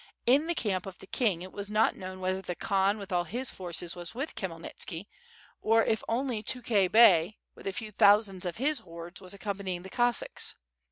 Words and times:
In 0.25 0.47
the 0.47 0.55
camp 0.55 0.87
of 0.87 0.97
the 0.97 1.05
king 1.05 1.43
it 1.43 1.51
was 1.51 1.69
not 1.69 1.95
known 1.95 2.21
whether 2.21 2.41
the 2.41 2.55
Khan 2.55 2.97
with 2.97 3.11
all 3.11 3.25
his 3.25 3.51
forces 3.51 3.95
was 3.95 4.15
with 4.15 4.33
Khmy 4.33 4.59
elnitski, 4.59 5.05
or 5.61 5.83
if 5.83 6.03
only 6.09 6.41
Tukhay 6.41 6.91
Bey 6.91 7.37
with 7.53 7.67
a 7.67 7.71
few 7.71 7.91
thousands 7.91 8.43
of 8.43 8.57
his 8.57 8.79
hordes 8.79 9.21
was 9.21 9.35
accompanying 9.35 9.83
the 9.83 9.91
Cossacks. 9.91 10.55